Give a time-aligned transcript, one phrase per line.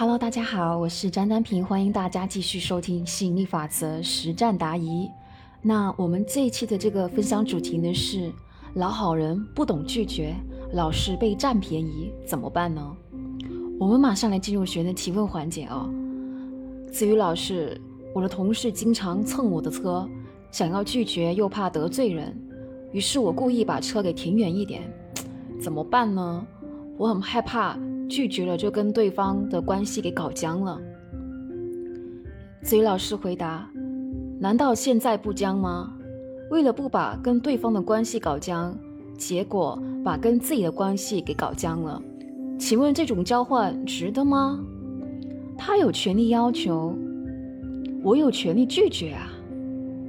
[0.00, 5.06] Hello，大家好，我是张丹平，欢迎大家继续收听吸引力法则实战答疑。
[5.60, 8.32] 那我们这一期的这个分享主题呢是：
[8.72, 10.34] 老好人不懂拒绝，
[10.72, 12.96] 老是被占便宜，怎么办呢？
[13.78, 15.90] 我们马上来进入学员的提问环节哦。
[16.90, 17.78] 子瑜老师，
[18.14, 20.08] 我的同事经常蹭我的车，
[20.50, 22.34] 想要拒绝又怕得罪人，
[22.90, 24.90] 于是我故意把车给停远一点，
[25.60, 26.46] 怎么办呢？
[27.00, 27.78] 我很害怕
[28.10, 30.78] 拒绝了就跟对方的关系给搞僵了。
[32.60, 33.66] 子瑜老师回答：
[34.38, 35.90] 难道现在不僵吗？
[36.50, 38.76] 为了不把跟对方的关系搞僵，
[39.16, 42.02] 结果把跟自己的关系给搞僵了，
[42.58, 44.62] 请问这种交换值得吗？
[45.56, 46.94] 他有权利要求，
[48.02, 49.32] 我有权利拒绝啊。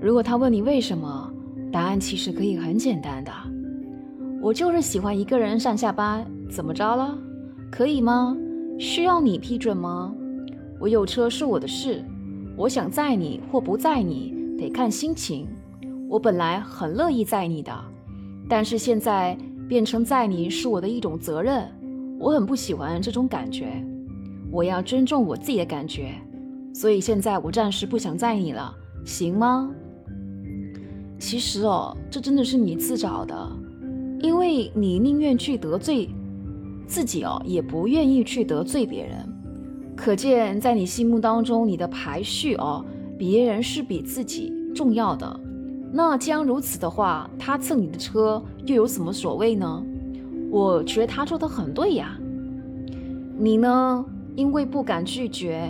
[0.00, 1.32] 如果他问你为什么，
[1.70, 3.30] 答案其实可以很简单的，
[4.40, 7.16] 我就是喜欢一个人上下班，怎么着了？
[7.70, 8.36] 可以吗？
[8.78, 10.14] 需要你批准吗？
[10.78, 12.04] 我有车是我的事，
[12.58, 15.48] 我想载你或不载你得看心情。
[16.10, 17.72] 我本来很乐意载你的，
[18.50, 19.34] 但是现在
[19.66, 21.66] 变成载你是我的一种责任，
[22.20, 23.82] 我很不喜欢这种感觉。
[24.50, 26.12] 我要尊重我自己的感觉，
[26.74, 28.74] 所以现在我暂时不想载你了，
[29.06, 29.70] 行吗？
[31.18, 33.50] 其实哦，这真的是你自找的，
[34.20, 36.10] 因为你宁愿去得罪
[36.92, 39.26] 自己哦，也不愿意去得罪别人。
[39.96, 42.84] 可见在你心目当中，你的排序哦，
[43.16, 45.40] 别人是比自己重要的。
[45.90, 49.82] 那既然如此的话，他蹭你的车又有什么所谓呢？
[50.50, 52.14] 我觉得他说的很对呀，
[53.38, 54.04] 你呢？
[54.36, 55.66] 因为不敢拒绝，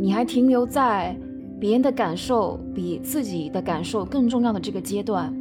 [0.00, 1.16] 你还停留在
[1.60, 5.32] 别人的感受比自己的感受更重要的这个阶段，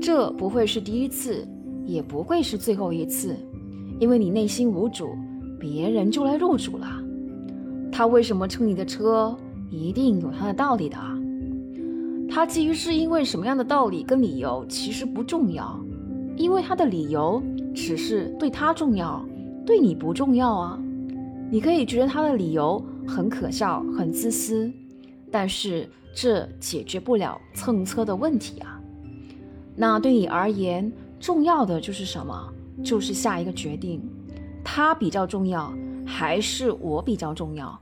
[0.00, 1.44] 这不会是第一次，
[1.84, 3.36] 也不会是最后一次，
[3.98, 5.16] 因为你内心无主，
[5.58, 6.86] 别人就来入主了。
[7.90, 9.36] 他为什么蹭你的车，
[9.70, 10.96] 一定有他的道理的。
[12.30, 15.78] 他基于是因为什么样的道理跟理由，其实不重要，
[16.36, 17.42] 因为他的理由
[17.74, 19.24] 只是对他重要，
[19.64, 20.78] 对你不重要啊。
[21.50, 24.70] 你可以觉得他的理由很可笑、很自私，
[25.30, 28.78] 但是这解决不了蹭车的问题啊。
[29.74, 32.52] 那对你而言，重要的就是什么？
[32.84, 34.00] 就是下一个决定，
[34.64, 35.72] 他比较重要，
[36.06, 37.78] 还是我比较重要？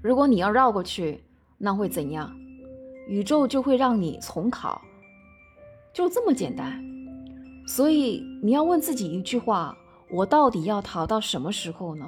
[0.00, 1.22] 如果你要绕过去，
[1.58, 2.32] 那会怎样？
[3.08, 4.80] 宇宙就会让你重考，
[5.92, 6.82] 就这么简单。
[7.66, 9.76] 所以你要问自己一句话：
[10.10, 12.06] 我到底要逃到什么时候呢？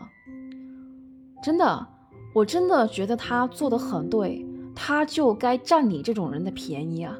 [1.42, 1.86] 真的，
[2.34, 7.16] 我真的觉得他做的很对，他就该占你这种人的便宜啊！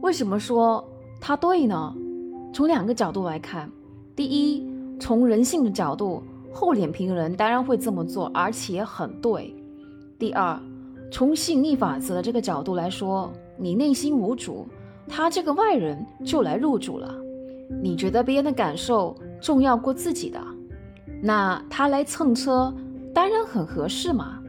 [0.00, 0.86] 为什么说
[1.20, 1.94] 他对呢？
[2.56, 3.70] 从两个角度来看，
[4.16, 4.66] 第一，
[4.98, 9.52] 从人性的角度，厚脸皮的人当然会这么做，而且很对；
[10.18, 10.58] 第二，
[11.12, 14.66] 从吸引力法则的这个角度来说，你内心无主，
[15.06, 17.14] 他这个外人就来入主了。
[17.82, 20.40] 你觉得别人的感受重要过自己的，
[21.20, 22.72] 那他来蹭车。
[23.12, 24.42] 当然很合适嘛，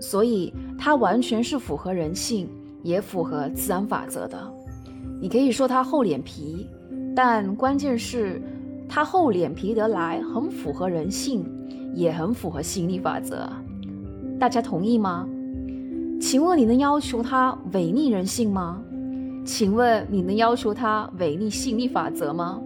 [0.00, 2.48] 所以他完全是符合人性，
[2.82, 4.38] 也符合自然法则的。
[5.20, 6.66] 你可以说他厚脸皮，
[7.14, 8.40] 但关键是，
[8.88, 11.44] 他厚脸皮得来很符合人性，
[11.94, 13.48] 也很符合吸引力法则。
[14.38, 15.28] 大家同意吗？
[16.20, 18.82] 请问你能要求他违逆人性吗？
[19.44, 22.60] 请问你能要求他违逆吸引力法则吗？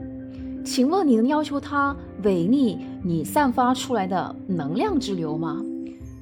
[0.65, 5.63] 请问你能要求他违逆你散发出来的能量之流吗？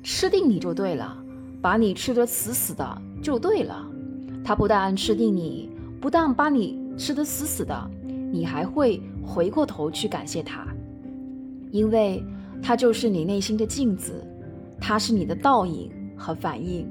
[0.02, 1.16] 吃定你就对了，
[1.60, 2.86] 把你吃得死死的
[3.22, 3.86] 就对了。
[4.44, 5.70] 他不但吃定你，
[6.00, 7.90] 不但把你吃得死死的，
[8.34, 10.66] 你还会回过头去感谢他，
[11.70, 12.20] 因为
[12.60, 14.12] 他就是你内心的镜子，
[14.80, 16.84] 他是你的倒影和反应。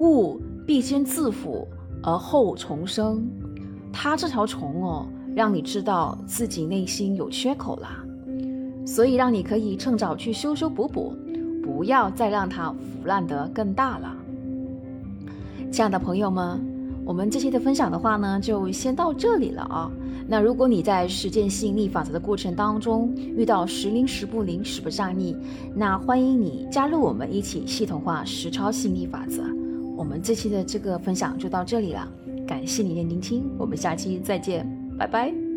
[0.00, 1.66] 物必先自腐
[2.02, 3.24] 而后重生，
[3.92, 5.06] 他这条虫哦。
[5.36, 7.88] 让你知道自己内心有缺口了，
[8.84, 11.14] 所以让你可以趁早去修修补补，
[11.62, 14.16] 不要再让它腐烂得更大了。
[15.70, 16.60] 亲爱的朋友们，
[17.08, 19.90] 我们这期的分享的话呢，就先到这里了啊。
[20.26, 25.34] 那如果你在实践吸引力法则的过程当中遇到时灵时不灵、时不上力，
[25.74, 29.42] 那欢迎你加入我们一起系统化实操吸引力法则。
[29.96, 32.06] 我们这期的这个分享就到这里了，
[32.46, 34.68] 感谢你的聆听，我们下期再见。
[34.98, 35.47] 拜拜。